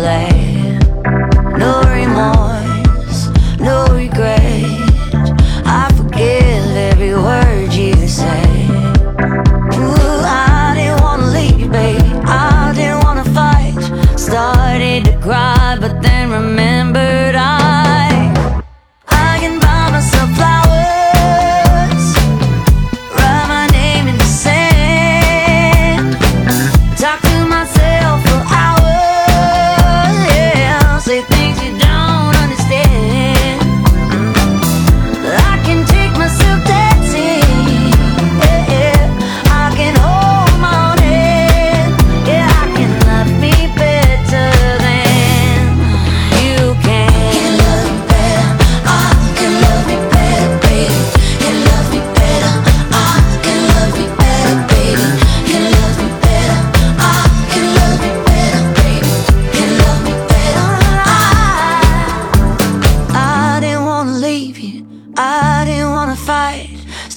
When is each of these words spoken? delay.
delay. 0.00 0.39